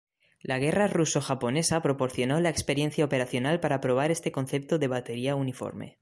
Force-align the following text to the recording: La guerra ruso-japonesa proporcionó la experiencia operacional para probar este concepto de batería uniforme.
La 0.41 0.57
guerra 0.57 0.87
ruso-japonesa 0.87 1.83
proporcionó 1.83 2.39
la 2.41 2.49
experiencia 2.49 3.05
operacional 3.05 3.59
para 3.59 3.79
probar 3.81 4.09
este 4.09 4.31
concepto 4.31 4.79
de 4.79 4.87
batería 4.87 5.35
uniforme. 5.35 5.99